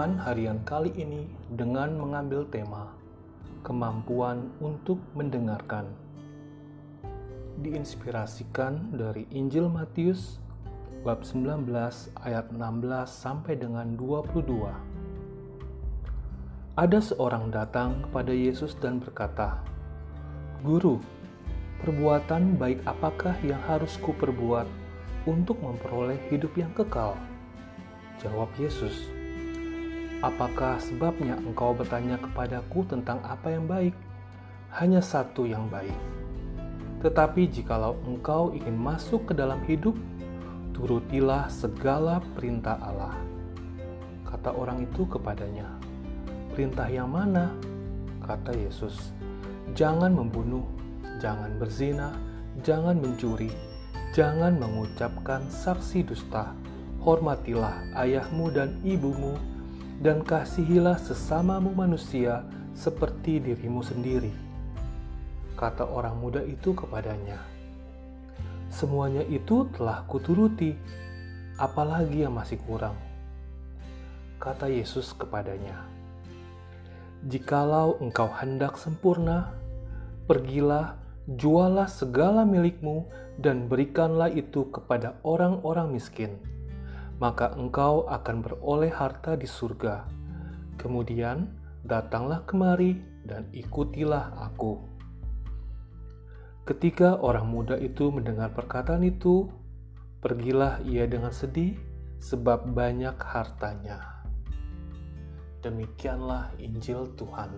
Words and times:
Renungan 0.00 0.24
harian 0.24 0.60
kali 0.64 0.96
ini 0.96 1.28
dengan 1.52 1.92
mengambil 1.92 2.48
tema 2.48 2.88
kemampuan 3.60 4.48
untuk 4.56 4.96
mendengarkan. 5.12 5.92
Diinspirasikan 7.60 8.96
dari 8.96 9.28
Injil 9.28 9.68
Matius 9.68 10.40
bab 11.04 11.20
19 11.20 11.68
ayat 12.16 12.48
16 12.48 13.12
sampai 13.12 13.60
dengan 13.60 13.92
22. 14.00 14.72
Ada 16.80 16.98
seorang 17.04 17.52
datang 17.52 18.00
kepada 18.08 18.32
Yesus 18.32 18.72
dan 18.80 19.04
berkata, 19.04 19.60
"Guru, 20.64 20.96
perbuatan 21.84 22.56
baik 22.56 22.80
apakah 22.88 23.36
yang 23.44 23.60
harus 23.68 24.00
kuperbuat 24.00 24.64
untuk 25.28 25.60
memperoleh 25.60 26.16
hidup 26.32 26.56
yang 26.56 26.72
kekal?" 26.72 27.20
Jawab 28.16 28.48
Yesus, 28.56 29.19
"Apakah 30.20 30.76
sebabnya 30.76 31.36
engkau 31.40 31.72
bertanya 31.72 32.20
kepadaku 32.20 32.84
tentang 32.84 33.20
apa 33.24 33.52
yang 33.52 33.64
baik? 33.64 33.96
Hanya 34.76 35.00
satu 35.00 35.48
yang 35.48 35.66
baik. 35.72 35.96
Tetapi 37.00 37.48
jikalau 37.48 37.96
engkau 38.04 38.52
ingin 38.52 38.76
masuk 38.76 39.28
ke 39.28 39.32
dalam 39.32 39.64
hidup, 39.64 39.96
turutilah 40.76 41.48
segala 41.48 42.20
perintah 42.36 42.76
Allah." 42.80 43.16
Kata 44.28 44.52
orang 44.54 44.84
itu 44.84 45.08
kepadanya, 45.08 45.66
"Perintah 46.52 46.86
yang 46.86 47.08
mana?" 47.08 47.50
Kata 48.20 48.52
Yesus, 48.54 49.16
"Jangan 49.72 50.12
membunuh, 50.12 50.68
jangan 51.18 51.56
berzina, 51.56 52.14
jangan 52.60 53.00
mencuri, 53.00 53.50
jangan 54.12 54.60
mengucapkan 54.60 55.48
saksi 55.48 56.04
dusta." 56.04 56.52
hormatilah 57.00 57.80
ayahmu 57.96 58.52
dan 58.52 58.76
ibumu, 58.84 59.34
dan 60.00 60.24
kasihilah 60.24 60.96
sesamamu 60.96 61.76
manusia 61.76 62.40
seperti 62.72 63.36
dirimu 63.36 63.84
sendiri. 63.84 64.32
Kata 65.60 65.84
orang 65.84 66.16
muda 66.16 66.40
itu 66.40 66.72
kepadanya, 66.72 67.36
"Semuanya 68.72 69.20
itu 69.28 69.68
telah 69.76 70.00
kuturuti, 70.08 70.72
apalagi 71.60 72.24
yang 72.24 72.32
masih 72.32 72.56
kurang?" 72.64 72.96
Kata 74.40 74.72
Yesus 74.72 75.12
kepadanya, 75.12 75.84
"Jikalau 77.28 78.00
engkau 78.00 78.32
hendak 78.32 78.80
sempurna, 78.80 79.52
pergilah, 80.24 80.96
jualah 81.28 81.92
segala 81.92 82.48
milikmu, 82.48 83.04
dan 83.36 83.68
berikanlah 83.68 84.32
itu 84.32 84.64
kepada 84.72 85.20
orang-orang 85.28 85.92
miskin." 85.92 86.40
Maka 87.20 87.52
engkau 87.52 88.08
akan 88.08 88.40
beroleh 88.40 88.88
harta 88.88 89.36
di 89.36 89.44
surga. 89.44 90.08
Kemudian 90.80 91.52
datanglah 91.84 92.42
kemari 92.48 92.96
dan 93.28 93.44
ikutilah 93.52 94.40
aku. 94.40 94.80
Ketika 96.64 97.20
orang 97.20 97.46
muda 97.46 97.76
itu 97.76 98.08
mendengar 98.08 98.56
perkataan 98.56 99.04
itu, 99.04 99.52
pergilah 100.24 100.80
ia 100.88 101.04
dengan 101.04 101.32
sedih 101.32 101.76
sebab 102.24 102.72
banyak 102.72 103.16
hartanya. 103.20 104.24
Demikianlah 105.60 106.56
Injil 106.56 107.12
Tuhan. 107.20 107.52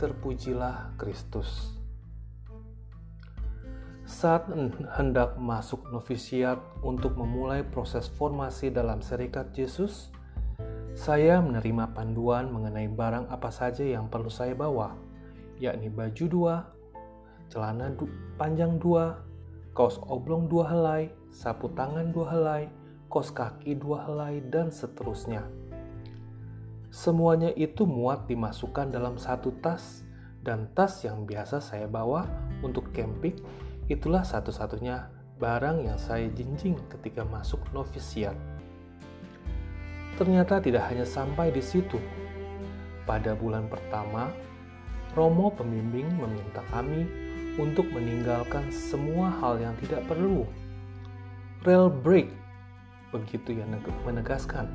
Terpujilah 0.00 0.96
Kristus. 0.96 1.77
Saat 4.18 4.50
hendak 4.98 5.38
masuk 5.38 5.94
novisiat 5.94 6.58
untuk 6.82 7.14
memulai 7.14 7.62
proses 7.62 8.10
formasi 8.10 8.66
dalam 8.66 8.98
serikat 8.98 9.54
Yesus, 9.54 10.10
saya 10.98 11.38
menerima 11.38 11.94
panduan 11.94 12.50
mengenai 12.50 12.90
barang 12.90 13.30
apa 13.30 13.46
saja 13.54 13.86
yang 13.86 14.10
perlu 14.10 14.26
saya 14.26 14.58
bawa, 14.58 14.98
yakni 15.62 15.86
baju 15.86 16.24
dua, 16.26 16.66
celana 17.46 17.94
du 17.94 18.10
panjang 18.34 18.82
dua, 18.82 19.22
kaos 19.70 20.02
oblong 20.10 20.50
dua 20.50 20.66
helai, 20.66 21.14
sapu 21.30 21.70
tangan 21.78 22.10
dua 22.10 22.26
helai, 22.34 22.66
kaos 23.06 23.30
kaki 23.30 23.78
dua 23.78 24.02
helai, 24.02 24.42
dan 24.50 24.74
seterusnya. 24.74 25.46
Semuanya 26.90 27.54
itu 27.54 27.86
muat 27.86 28.26
dimasukkan 28.26 28.90
dalam 28.90 29.14
satu 29.14 29.54
tas, 29.62 30.02
dan 30.42 30.66
tas 30.74 31.06
yang 31.06 31.22
biasa 31.22 31.62
saya 31.62 31.86
bawa 31.86 32.26
untuk 32.66 32.90
camping 32.90 33.67
Itulah 33.88 34.20
satu-satunya 34.20 35.08
barang 35.40 35.88
yang 35.88 35.96
saya 35.96 36.28
jinjing 36.28 36.76
ketika 36.92 37.24
masuk 37.24 37.64
novisiat. 37.72 38.36
Ternyata 40.20 40.60
tidak 40.60 40.84
hanya 40.92 41.08
sampai 41.08 41.48
di 41.48 41.64
situ. 41.64 41.96
Pada 43.08 43.32
bulan 43.32 43.64
pertama, 43.72 44.28
Romo 45.16 45.48
pembimbing 45.48 46.04
meminta 46.20 46.60
kami 46.68 47.08
untuk 47.56 47.88
meninggalkan 47.88 48.68
semua 48.68 49.32
hal 49.40 49.56
yang 49.56 49.72
tidak 49.80 50.04
perlu. 50.04 50.44
Rail 51.64 51.88
break, 51.88 52.28
begitu 53.08 53.56
yang 53.56 53.72
menegaskan. 54.04 54.68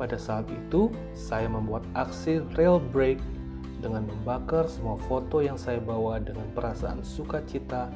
Pada 0.00 0.16
saat 0.16 0.48
itu, 0.48 0.88
saya 1.12 1.44
membuat 1.46 1.84
aksi 1.92 2.40
rail 2.56 2.80
break 2.80 3.20
dengan 3.86 4.02
membakar 4.02 4.66
semua 4.66 4.98
foto 5.06 5.38
yang 5.38 5.54
saya 5.54 5.78
bawa 5.78 6.18
dengan 6.18 6.50
perasaan 6.50 7.06
sukacita 7.06 7.86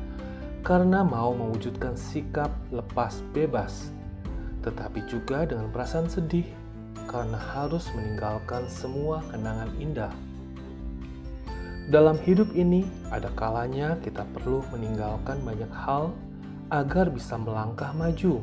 karena 0.62 1.02
mau 1.02 1.34
mewujudkan 1.34 1.98
sikap 1.98 2.54
lepas 2.70 3.26
bebas, 3.34 3.90
tetapi 4.62 5.02
juga 5.10 5.42
dengan 5.50 5.66
perasaan 5.74 6.06
sedih 6.06 6.46
karena 7.10 7.34
harus 7.36 7.90
meninggalkan 7.90 8.70
semua 8.70 9.18
kenangan 9.34 9.74
indah. 9.82 10.14
Dalam 11.90 12.22
hidup 12.22 12.54
ini, 12.54 12.86
ada 13.10 13.26
kalanya 13.34 13.98
kita 13.98 14.22
perlu 14.30 14.62
meninggalkan 14.70 15.42
banyak 15.42 15.72
hal 15.74 16.14
agar 16.70 17.10
bisa 17.10 17.34
melangkah 17.34 17.90
maju. 17.98 18.38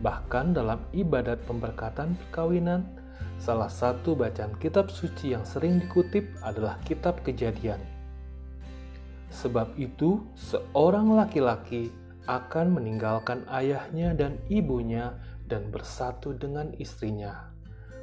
Bahkan 0.00 0.56
dalam 0.56 0.80
ibadat 0.96 1.44
pemberkatan 1.44 2.16
perkawinan, 2.16 2.88
Salah 3.40 3.72
satu 3.72 4.12
bacaan 4.12 4.52
kitab 4.60 4.92
suci 4.92 5.32
yang 5.32 5.48
sering 5.48 5.80
dikutip 5.80 6.28
adalah 6.44 6.76
kitab 6.84 7.24
Kejadian. 7.24 7.80
Sebab 9.30 9.78
itu, 9.80 10.20
seorang 10.36 11.16
laki-laki 11.16 11.88
akan 12.28 12.76
meninggalkan 12.76 13.48
ayahnya 13.48 14.12
dan 14.12 14.36
ibunya 14.52 15.16
dan 15.48 15.72
bersatu 15.72 16.36
dengan 16.36 16.70
istrinya. 16.76 17.48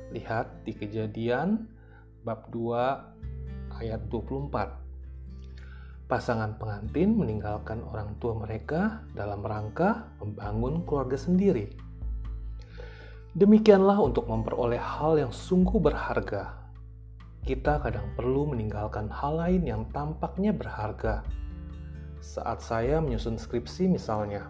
Lihat 0.10 0.66
di 0.66 0.74
Kejadian 0.74 1.70
bab 2.26 2.50
2 2.50 3.78
ayat 3.78 4.02
24. 4.10 4.88
Pasangan 6.08 6.56
pengantin 6.56 7.20
meninggalkan 7.20 7.84
orang 7.84 8.16
tua 8.18 8.32
mereka 8.40 9.04
dalam 9.12 9.44
rangka 9.44 10.08
membangun 10.24 10.88
keluarga 10.88 11.20
sendiri. 11.20 11.87
Demikianlah 13.38 14.02
untuk 14.02 14.26
memperoleh 14.26 14.82
hal 14.82 15.22
yang 15.22 15.30
sungguh 15.30 15.78
berharga. 15.78 16.58
Kita 17.46 17.78
kadang 17.86 18.18
perlu 18.18 18.50
meninggalkan 18.50 19.14
hal 19.14 19.38
lain 19.38 19.62
yang 19.62 19.86
tampaknya 19.94 20.50
berharga. 20.50 21.22
Saat 22.18 22.66
saya 22.66 22.98
menyusun 22.98 23.38
skripsi 23.38 23.94
misalnya, 23.94 24.50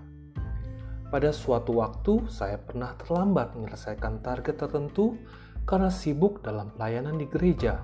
pada 1.12 1.36
suatu 1.36 1.84
waktu 1.84 2.31
saya 2.31 2.56
pernah 2.64 2.96
terlambat 2.96 3.59
menyelesaikan 3.59 4.24
target 4.24 4.56
tertentu 4.56 5.19
karena 5.68 5.92
sibuk 5.92 6.40
dalam 6.40 6.72
pelayanan 6.72 7.19
di 7.19 7.28
gereja. 7.28 7.84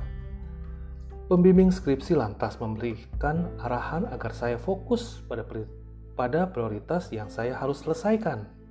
Pembimbing 1.28 1.76
skripsi 1.76 2.16
lantas 2.16 2.64
memberikan 2.64 3.52
arahan 3.60 4.08
agar 4.08 4.32
saya 4.32 4.56
fokus 4.56 5.20
pada 6.16 6.48
prioritas 6.48 7.12
yang 7.12 7.28
saya 7.28 7.60
harus 7.60 7.84
selesaikan. 7.84 8.63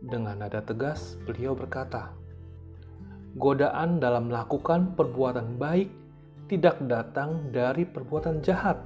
Dengan 0.00 0.40
nada 0.40 0.64
tegas, 0.64 1.20
beliau 1.28 1.52
berkata, 1.52 2.16
"Godaan 3.36 4.00
dalam 4.00 4.32
melakukan 4.32 4.96
perbuatan 4.96 5.60
baik 5.60 5.92
tidak 6.48 6.80
datang 6.88 7.52
dari 7.52 7.84
perbuatan 7.84 8.40
jahat, 8.40 8.80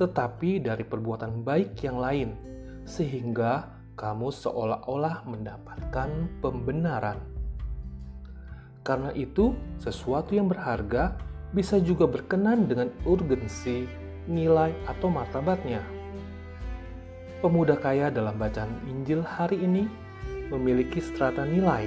tetapi 0.00 0.64
dari 0.64 0.80
perbuatan 0.80 1.44
baik 1.44 1.76
yang 1.84 2.00
lain, 2.00 2.30
sehingga 2.88 3.68
kamu 4.00 4.32
seolah-olah 4.32 5.28
mendapatkan 5.28 6.08
pembenaran." 6.40 7.20
Karena 8.80 9.12
itu, 9.12 9.52
sesuatu 9.76 10.32
yang 10.32 10.48
berharga 10.48 11.20
bisa 11.52 11.76
juga 11.76 12.08
berkenan 12.08 12.64
dengan 12.64 12.88
urgensi, 13.04 13.84
nilai, 14.24 14.72
atau 14.88 15.12
martabatnya. 15.12 15.84
Pemuda 17.44 17.76
kaya 17.76 18.08
dalam 18.08 18.40
bacaan 18.40 18.72
Injil 18.88 19.20
hari 19.20 19.60
ini 19.60 19.84
memiliki 20.50 20.98
strata 20.98 21.46
nilai, 21.46 21.86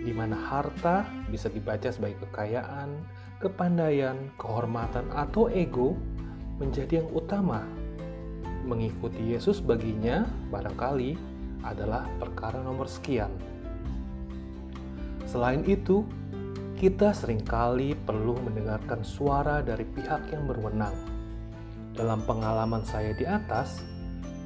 di 0.00 0.14
mana 0.14 0.38
harta 0.38 1.04
bisa 1.28 1.50
dibaca 1.50 1.90
sebagai 1.90 2.22
kekayaan, 2.30 2.94
kepandaian, 3.42 4.16
kehormatan, 4.38 5.10
atau 5.10 5.50
ego 5.50 5.98
menjadi 6.62 7.02
yang 7.02 7.10
utama. 7.10 7.66
Mengikuti 8.64 9.34
Yesus 9.34 9.58
baginya 9.58 10.24
barangkali 10.54 11.18
adalah 11.66 12.06
perkara 12.22 12.62
nomor 12.62 12.86
sekian. 12.86 13.32
Selain 15.26 15.66
itu, 15.66 16.06
kita 16.78 17.12
sering 17.12 17.44
kali 17.44 17.92
perlu 17.92 18.40
mendengarkan 18.40 19.04
suara 19.04 19.60
dari 19.60 19.84
pihak 19.84 20.32
yang 20.32 20.48
berwenang. 20.48 20.96
Dalam 21.92 22.24
pengalaman 22.24 22.80
saya 22.86 23.12
di 23.12 23.28
atas, 23.28 23.84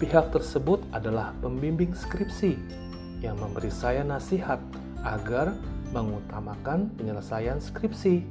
pihak 0.02 0.34
tersebut 0.34 0.82
adalah 0.90 1.30
pembimbing 1.38 1.94
skripsi 1.94 2.83
yang 3.24 3.40
memberi 3.40 3.72
saya 3.72 4.04
nasihat 4.04 4.60
agar 5.00 5.56
mengutamakan 5.96 6.92
penyelesaian 6.94 7.58
skripsi. 7.58 8.24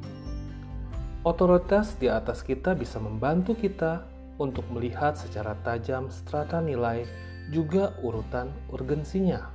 Otoritas 1.24 1.96
di 1.98 2.12
atas 2.12 2.44
kita 2.44 2.76
bisa 2.76 3.00
membantu 3.00 3.56
kita 3.56 4.06
untuk 4.38 4.68
melihat 4.70 5.16
secara 5.16 5.56
tajam 5.64 6.12
strata 6.12 6.60
nilai 6.60 7.08
juga 7.50 7.96
urutan 8.04 8.52
urgensinya. 8.70 9.50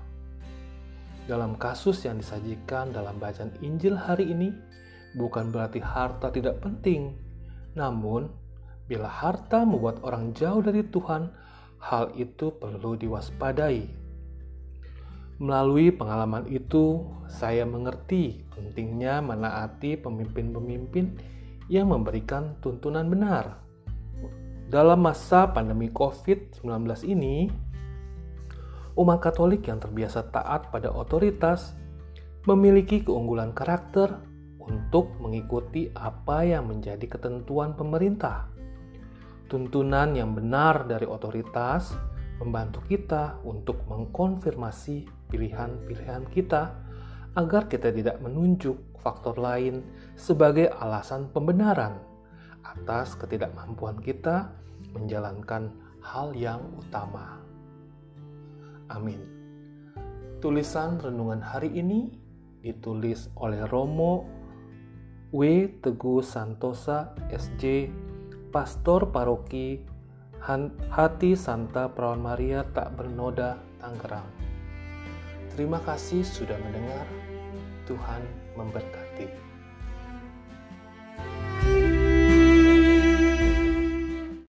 Dalam 1.29 1.61
kasus 1.61 2.09
yang 2.09 2.17
disajikan 2.17 2.89
dalam 2.89 3.21
bacaan 3.21 3.53
Injil 3.61 4.01
hari 4.01 4.33
ini, 4.33 4.49
bukan 5.13 5.53
berarti 5.53 5.77
harta 5.77 6.33
tidak 6.33 6.65
penting, 6.65 7.13
namun 7.77 8.33
bila 8.89 9.05
harta 9.05 9.61
membuat 9.61 10.01
orang 10.01 10.33
jauh 10.33 10.65
dari 10.65 10.81
Tuhan, 10.89 11.29
hal 11.85 12.17
itu 12.17 12.49
perlu 12.57 12.97
diwaspadai. 12.97 14.08
Melalui 15.39 15.95
pengalaman 15.95 16.51
itu, 16.51 17.07
saya 17.31 17.63
mengerti 17.63 18.43
pentingnya 18.51 19.23
menaati 19.23 19.95
pemimpin-pemimpin 19.95 21.15
yang 21.71 21.95
memberikan 21.95 22.59
tuntunan 22.59 23.07
benar. 23.07 23.63
Dalam 24.67 24.99
masa 24.99 25.47
pandemi 25.47 25.95
COVID-19 25.95 26.67
ini, 27.07 27.47
umat 28.99 29.23
Katolik 29.23 29.71
yang 29.71 29.79
terbiasa 29.79 30.27
taat 30.27 30.75
pada 30.75 30.91
otoritas 30.91 31.71
memiliki 32.51 33.07
keunggulan 33.07 33.55
karakter 33.55 34.19
untuk 34.59 35.15
mengikuti 35.23 35.87
apa 35.95 36.43
yang 36.43 36.67
menjadi 36.67 37.07
ketentuan 37.07 37.79
pemerintah. 37.79 38.51
Tuntunan 39.47 40.19
yang 40.19 40.35
benar 40.35 40.85
dari 40.91 41.07
otoritas 41.07 41.95
membantu 42.43 42.83
kita 42.85 43.39
untuk 43.47 43.87
mengkonfirmasi 43.87 45.18
pilihan-pilihan 45.29 46.27
kita 46.33 46.75
agar 47.37 47.71
kita 47.71 47.95
tidak 47.95 48.19
menunjuk 48.19 48.77
faktor 48.99 49.39
lain 49.39 49.87
sebagai 50.19 50.73
alasan 50.75 51.31
pembenaran 51.31 52.03
atas 52.67 53.15
ketidakmampuan 53.15 53.97
kita 54.03 54.51
menjalankan 54.93 55.71
hal 56.03 56.35
yang 56.35 56.61
utama. 56.77 57.39
Amin. 58.89 59.21
Tulisan 60.39 60.99
renungan 60.99 61.43
hari 61.43 61.71
ini 61.75 62.09
ditulis 62.63 63.31
oleh 63.39 63.63
Romo 63.69 64.27
W. 65.35 65.43
Teguh 65.85 66.25
Santosa, 66.25 67.13
SJ, 67.29 67.93
Pastor 68.49 69.13
Paroki 69.13 69.85
Hati 70.89 71.35
Santa 71.37 71.91
Perawan 71.93 72.23
Maria 72.23 72.65
Tak 72.65 72.97
Bernoda, 72.97 73.61
Tangerang. 73.83 74.48
Terima 75.59 75.83
kasih 75.83 76.23
sudah 76.23 76.55
mendengar. 76.63 77.03
Tuhan 77.91 78.23
memberkati. 78.55 79.48